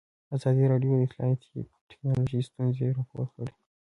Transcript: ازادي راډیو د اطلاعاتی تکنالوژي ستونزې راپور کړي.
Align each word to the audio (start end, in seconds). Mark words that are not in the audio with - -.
ازادي 0.35 0.63
راډیو 0.71 0.91
د 0.97 1.01
اطلاعاتی 1.05 1.47
تکنالوژي 1.89 2.39
ستونزې 2.49 2.87
راپور 2.97 3.25
کړي. 3.33 3.53